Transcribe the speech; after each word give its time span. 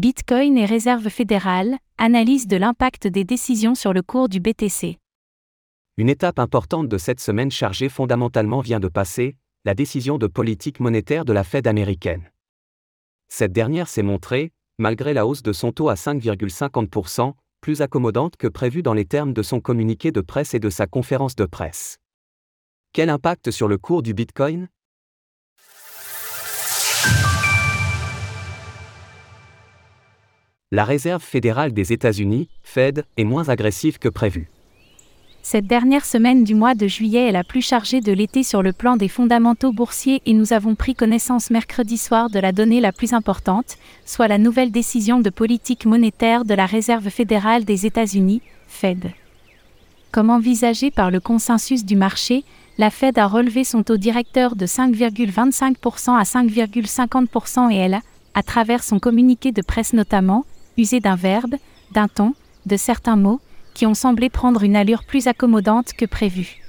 Bitcoin 0.00 0.56
et 0.56 0.64
Réserve 0.64 1.10
fédérale, 1.10 1.76
analyse 1.98 2.46
de 2.46 2.56
l'impact 2.56 3.06
des 3.06 3.22
décisions 3.22 3.74
sur 3.74 3.92
le 3.92 4.00
cours 4.00 4.30
du 4.30 4.40
BTC. 4.40 4.96
Une 5.98 6.08
étape 6.08 6.38
importante 6.38 6.88
de 6.88 6.96
cette 6.96 7.20
semaine 7.20 7.50
chargée 7.50 7.90
fondamentalement 7.90 8.62
vient 8.62 8.80
de 8.80 8.88
passer, 8.88 9.36
la 9.66 9.74
décision 9.74 10.16
de 10.16 10.26
politique 10.26 10.80
monétaire 10.80 11.26
de 11.26 11.34
la 11.34 11.44
Fed 11.44 11.66
américaine. 11.66 12.30
Cette 13.28 13.52
dernière 13.52 13.88
s'est 13.88 14.02
montrée, 14.02 14.52
malgré 14.78 15.12
la 15.12 15.26
hausse 15.26 15.42
de 15.42 15.52
son 15.52 15.70
taux 15.70 15.90
à 15.90 15.96
5,50%, 15.96 17.34
plus 17.60 17.82
accommodante 17.82 18.38
que 18.38 18.48
prévu 18.48 18.82
dans 18.82 18.94
les 18.94 19.04
termes 19.04 19.34
de 19.34 19.42
son 19.42 19.60
communiqué 19.60 20.12
de 20.12 20.22
presse 20.22 20.54
et 20.54 20.60
de 20.60 20.70
sa 20.70 20.86
conférence 20.86 21.36
de 21.36 21.44
presse. 21.44 21.98
Quel 22.94 23.10
impact 23.10 23.50
sur 23.50 23.68
le 23.68 23.76
cours 23.76 24.02
du 24.02 24.14
Bitcoin? 24.14 24.68
La 30.72 30.84
Réserve 30.84 31.24
fédérale 31.24 31.72
des 31.72 31.92
États-Unis, 31.92 32.48
Fed, 32.62 33.04
est 33.16 33.24
moins 33.24 33.48
agressive 33.48 33.98
que 33.98 34.08
prévu. 34.08 34.48
Cette 35.42 35.66
dernière 35.66 36.04
semaine 36.04 36.44
du 36.44 36.54
mois 36.54 36.76
de 36.76 36.86
juillet 36.86 37.26
est 37.26 37.32
la 37.32 37.42
plus 37.42 37.60
chargée 37.60 38.00
de 38.00 38.12
l'été 38.12 38.44
sur 38.44 38.62
le 38.62 38.72
plan 38.72 38.96
des 38.96 39.08
fondamentaux 39.08 39.72
boursiers 39.72 40.22
et 40.26 40.32
nous 40.32 40.52
avons 40.52 40.76
pris 40.76 40.94
connaissance 40.94 41.50
mercredi 41.50 41.98
soir 41.98 42.30
de 42.30 42.38
la 42.38 42.52
donnée 42.52 42.80
la 42.80 42.92
plus 42.92 43.14
importante, 43.14 43.78
soit 44.06 44.28
la 44.28 44.38
nouvelle 44.38 44.70
décision 44.70 45.18
de 45.18 45.28
politique 45.28 45.86
monétaire 45.86 46.44
de 46.44 46.54
la 46.54 46.66
Réserve 46.66 47.08
fédérale 47.08 47.64
des 47.64 47.84
États-Unis, 47.84 48.40
Fed. 48.68 49.10
Comme 50.12 50.30
envisagé 50.30 50.92
par 50.92 51.10
le 51.10 51.18
consensus 51.18 51.84
du 51.84 51.96
marché, 51.96 52.44
la 52.78 52.90
Fed 52.90 53.18
a 53.18 53.26
relevé 53.26 53.64
son 53.64 53.82
taux 53.82 53.96
directeur 53.96 54.54
de 54.54 54.66
5,25% 54.66 56.16
à 56.16 56.22
5,50% 56.22 57.72
et 57.72 57.76
elle 57.76 58.00
à 58.34 58.44
travers 58.44 58.84
son 58.84 59.00
communiqué 59.00 59.50
de 59.50 59.62
presse 59.62 59.92
notamment, 59.92 60.44
d'un 61.00 61.16
verbe, 61.16 61.56
d'un 61.92 62.08
ton, 62.08 62.34
de 62.66 62.76
certains 62.76 63.16
mots, 63.16 63.40
qui 63.74 63.86
ont 63.86 63.94
semblé 63.94 64.30
prendre 64.30 64.62
une 64.62 64.76
allure 64.76 65.04
plus 65.04 65.26
accommodante 65.26 65.92
que 65.92 66.06
prévu. 66.06 66.62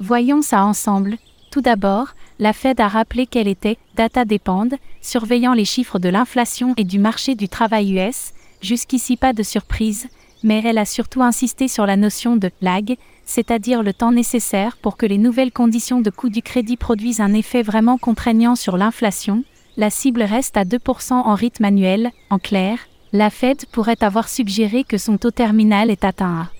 Voyons 0.00 0.42
ça 0.42 0.64
ensemble. 0.64 1.16
Tout 1.50 1.60
d'abord, 1.60 2.14
la 2.38 2.52
Fed 2.52 2.80
a 2.80 2.88
rappelé 2.88 3.26
qu'elle 3.26 3.48
était 3.48 3.78
data 3.96 4.24
dépend, 4.24 4.68
surveillant 5.00 5.52
les 5.52 5.64
chiffres 5.64 5.98
de 5.98 6.08
l'inflation 6.08 6.74
et 6.76 6.84
du 6.84 6.98
marché 6.98 7.34
du 7.34 7.48
travail 7.48 7.98
US, 7.98 8.32
jusqu'ici 8.62 9.16
pas 9.16 9.32
de 9.32 9.42
surprise, 9.42 10.08
mais 10.42 10.62
elle 10.64 10.78
a 10.78 10.84
surtout 10.84 11.22
insisté 11.22 11.68
sur 11.68 11.86
la 11.86 11.96
notion 11.96 12.36
de 12.36 12.50
lag, 12.60 12.96
c'est-à-dire 13.24 13.82
le 13.82 13.92
temps 13.92 14.12
nécessaire 14.12 14.76
pour 14.76 14.96
que 14.96 15.06
les 15.06 15.18
nouvelles 15.18 15.52
conditions 15.52 16.00
de 16.00 16.10
coût 16.10 16.30
du 16.30 16.42
crédit 16.42 16.76
produisent 16.76 17.20
un 17.20 17.34
effet 17.34 17.62
vraiment 17.62 17.98
contraignant 17.98 18.56
sur 18.56 18.76
l'inflation. 18.76 19.44
La 19.76 19.90
cible 19.90 20.22
reste 20.22 20.56
à 20.56 20.64
2% 20.64 21.12
en 21.12 21.34
rythme 21.34 21.64
annuel, 21.64 22.10
en 22.30 22.38
clair, 22.38 22.78
la 23.12 23.30
Fed 23.30 23.66
pourrait 23.66 24.02
avoir 24.02 24.28
suggéré 24.28 24.84
que 24.84 24.98
son 24.98 25.18
taux 25.18 25.30
terminal 25.30 25.90
est 25.90 26.04
atteint 26.04 26.42
à 26.42 26.50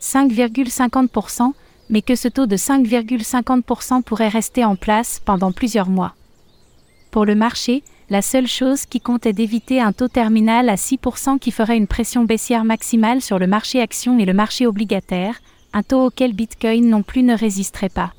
5,50%, 0.00 1.52
mais 1.88 2.02
que 2.02 2.14
ce 2.14 2.28
taux 2.28 2.46
de 2.46 2.56
5,50% 2.56 4.02
pourrait 4.02 4.28
rester 4.28 4.64
en 4.64 4.76
place 4.76 5.20
pendant 5.24 5.52
plusieurs 5.52 5.88
mois. 5.88 6.14
Pour 7.10 7.24
le 7.24 7.34
marché, 7.34 7.82
la 8.10 8.20
seule 8.20 8.46
chose 8.46 8.84
qui 8.84 9.00
compte 9.00 9.24
est 9.24 9.32
d'éviter 9.32 9.80
un 9.80 9.92
taux 9.92 10.08
terminal 10.08 10.68
à 10.68 10.74
6% 10.74 11.38
qui 11.38 11.50
ferait 11.50 11.78
une 11.78 11.86
pression 11.86 12.24
baissière 12.24 12.64
maximale 12.64 13.22
sur 13.22 13.38
le 13.38 13.46
marché 13.46 13.80
action 13.80 14.18
et 14.18 14.26
le 14.26 14.34
marché 14.34 14.66
obligataire, 14.66 15.40
un 15.72 15.82
taux 15.82 16.06
auquel 16.06 16.34
Bitcoin 16.34 16.88
non 16.88 17.02
plus 17.02 17.22
ne 17.22 17.36
résisterait 17.36 17.88
pas. 17.88 18.12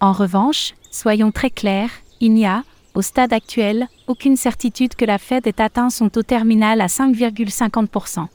En 0.00 0.12
revanche, 0.12 0.74
soyons 0.90 1.32
très 1.32 1.50
clairs, 1.50 1.90
il 2.20 2.32
n'y 2.32 2.46
a, 2.46 2.62
au 2.94 3.02
stade 3.02 3.32
actuel, 3.32 3.88
aucune 4.06 4.36
certitude 4.36 4.94
que 4.94 5.04
la 5.04 5.18
Fed 5.18 5.46
ait 5.46 5.60
atteint 5.60 5.90
son 5.90 6.08
taux 6.08 6.22
terminal 6.22 6.80
à 6.80 6.86
5,50%. 6.86 8.26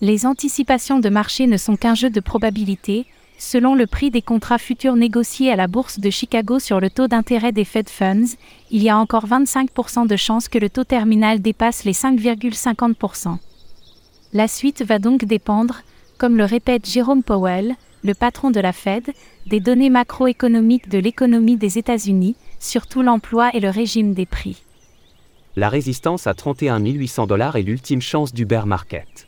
Les 0.00 0.26
anticipations 0.26 1.00
de 1.00 1.08
marché 1.08 1.46
ne 1.46 1.56
sont 1.56 1.76
qu'un 1.76 1.94
jeu 1.94 2.08
de 2.08 2.20
probabilité, 2.20 3.06
selon 3.36 3.74
le 3.74 3.86
prix 3.86 4.10
des 4.10 4.22
contrats 4.22 4.58
futurs 4.58 4.96
négociés 4.96 5.52
à 5.52 5.56
la 5.56 5.66
bourse 5.66 6.00
de 6.00 6.10
Chicago 6.10 6.58
sur 6.58 6.80
le 6.80 6.90
taux 6.90 7.08
d'intérêt 7.08 7.52
des 7.52 7.64
Fed 7.64 7.88
Funds, 7.88 8.36
il 8.70 8.82
y 8.82 8.88
a 8.88 8.98
encore 8.98 9.26
25% 9.26 10.06
de 10.06 10.16
chances 10.16 10.48
que 10.48 10.58
le 10.58 10.70
taux 10.70 10.84
terminal 10.84 11.40
dépasse 11.40 11.84
les 11.84 11.92
5,50%. 11.92 13.38
La 14.32 14.48
suite 14.48 14.82
va 14.82 14.98
donc 14.98 15.24
dépendre, 15.24 15.82
comme 16.18 16.36
le 16.36 16.44
répète 16.44 16.88
Jérôme 16.88 17.22
Powell, 17.22 17.76
le 18.04 18.14
patron 18.14 18.50
de 18.50 18.60
la 18.60 18.72
Fed, 18.72 19.10
des 19.46 19.60
données 19.60 19.90
macroéconomiques 19.90 20.88
de 20.88 20.98
l'économie 20.98 21.56
des 21.56 21.78
États-Unis, 21.78 22.36
surtout 22.58 23.02
l'emploi 23.02 23.50
et 23.54 23.60
le 23.60 23.70
régime 23.70 24.14
des 24.14 24.26
prix. 24.26 24.62
La 25.56 25.68
résistance 25.68 26.26
à 26.26 26.34
31 26.34 26.78
800 26.80 27.26
dollars 27.26 27.56
est 27.56 27.62
l'ultime 27.62 28.00
chance 28.00 28.32
du 28.32 28.44
bear 28.46 28.66
market. 28.66 29.26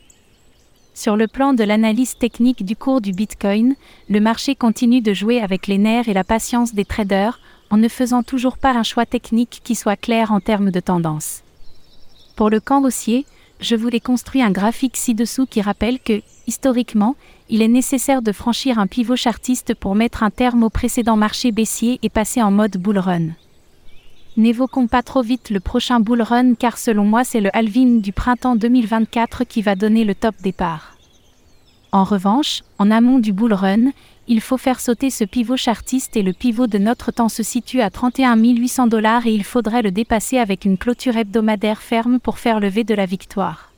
Sur 0.93 1.15
le 1.15 1.27
plan 1.27 1.53
de 1.53 1.63
l'analyse 1.63 2.17
technique 2.17 2.65
du 2.65 2.75
cours 2.75 3.01
du 3.01 3.11
Bitcoin, 3.11 3.75
le 4.09 4.19
marché 4.19 4.55
continue 4.55 5.01
de 5.01 5.13
jouer 5.13 5.41
avec 5.41 5.67
les 5.67 5.77
nerfs 5.77 6.09
et 6.09 6.13
la 6.13 6.23
patience 6.23 6.73
des 6.73 6.85
traders, 6.85 7.39
en 7.69 7.77
ne 7.77 7.87
faisant 7.87 8.23
toujours 8.23 8.57
pas 8.57 8.73
un 8.73 8.83
choix 8.83 9.05
technique 9.05 9.61
qui 9.63 9.75
soit 9.75 9.95
clair 9.95 10.31
en 10.31 10.41
termes 10.41 10.71
de 10.71 10.79
tendance. 10.79 11.43
Pour 12.35 12.49
le 12.49 12.59
camp 12.59 12.83
haussier, 12.83 13.25
je 13.61 13.75
vous 13.75 13.89
ai 13.89 13.99
construit 13.99 14.41
un 14.41 14.51
graphique 14.51 14.97
ci-dessous 14.97 15.45
qui 15.45 15.61
rappelle 15.61 15.99
que, 15.99 16.21
historiquement, 16.47 17.15
il 17.47 17.61
est 17.61 17.67
nécessaire 17.67 18.21
de 18.21 18.31
franchir 18.31 18.79
un 18.79 18.87
pivot 18.87 19.15
chartiste 19.15 19.75
pour 19.75 19.93
mettre 19.93 20.23
un 20.23 20.31
terme 20.31 20.63
au 20.63 20.69
précédent 20.69 21.15
marché 21.15 21.51
baissier 21.51 21.99
et 22.01 22.09
passer 22.09 22.41
en 22.41 22.49
mode 22.49 22.77
bull 22.77 22.97
run. 22.97 23.29
N'évoquons 24.35 24.87
pas 24.87 25.03
trop 25.03 25.21
vite 25.21 25.49
le 25.51 25.59
prochain 25.59 25.99
bull 25.99 26.21
run 26.21 26.55
car 26.55 26.77
selon 26.77 27.03
moi 27.03 27.23
c'est 27.23 27.41
le 27.41 27.55
halving 27.55 28.01
du 28.01 28.13
printemps 28.13 28.55
2024 28.55 29.43
qui 29.43 29.61
va 29.61 29.75
donner 29.75 30.05
le 30.05 30.15
top 30.15 30.35
départ. 30.41 30.97
En 31.91 32.05
revanche, 32.05 32.63
en 32.79 32.89
amont 32.89 33.19
du 33.19 33.33
bull 33.33 33.53
run, 33.53 33.91
il 34.27 34.41
faut 34.41 34.57
faire 34.57 34.79
sauter 34.79 35.09
ce 35.09 35.23
pivot 35.23 35.57
chartiste 35.57 36.15
et 36.15 36.21
le 36.21 36.33
pivot 36.33 36.67
de 36.67 36.77
notre 36.77 37.11
temps 37.11 37.29
se 37.29 37.43
situe 37.43 37.81
à 37.81 37.89
31 37.89 38.37
800 38.37 38.87
dollars 38.87 39.25
et 39.27 39.33
il 39.33 39.43
faudrait 39.43 39.81
le 39.81 39.91
dépasser 39.91 40.37
avec 40.37 40.65
une 40.65 40.77
clôture 40.77 41.17
hebdomadaire 41.17 41.81
ferme 41.81 42.19
pour 42.19 42.39
faire 42.39 42.59
lever 42.59 42.83
de 42.83 42.93
la 42.93 43.05
victoire. 43.05 43.71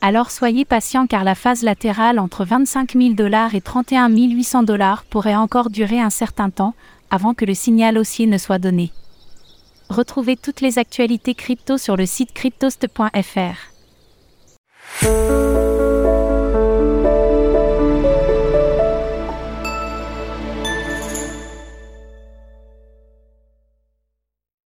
Alors 0.00 0.30
soyez 0.30 0.64
patient 0.64 1.06
car 1.06 1.24
la 1.24 1.34
phase 1.34 1.62
latérale 1.62 2.18
entre 2.18 2.44
25 2.44 2.92
000 2.94 3.14
dollars 3.14 3.54
et 3.54 3.60
31 3.60 4.08
800 4.08 4.62
dollars 4.62 5.04
pourrait 5.04 5.36
encore 5.36 5.68
durer 5.68 6.00
un 6.00 6.10
certain 6.10 6.48
temps, 6.48 6.74
avant 7.10 7.34
que 7.34 7.44
le 7.44 7.54
signal 7.54 7.98
haussier 7.98 8.26
ne 8.26 8.38
soit 8.38 8.58
donné. 8.58 8.92
Retrouvez 9.90 10.36
toutes 10.36 10.60
les 10.60 10.78
actualités 10.78 11.34
crypto 11.34 11.76
sur 11.76 11.96
le 11.96 12.06
site 12.06 12.32
cryptost.fr. 12.32 13.56